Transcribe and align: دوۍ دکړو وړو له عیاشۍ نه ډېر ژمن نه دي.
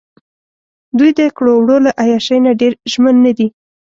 دوۍ 0.97 1.11
دکړو 1.17 1.51
وړو 1.57 1.77
له 1.85 1.91
عیاشۍ 2.01 2.37
نه 2.45 2.51
ډېر 2.61 2.73
ژمن 2.91 3.15
نه 3.25 3.31
دي. 3.37 3.47